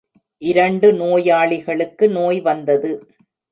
இரண்டு 0.41 0.93
நோயாளிகளுக்கு 0.93 2.09
நோய் 2.09 2.41
வந்தது. 2.41 2.91